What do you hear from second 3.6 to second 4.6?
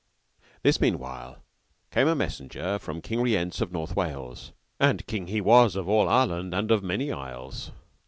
of North Wales,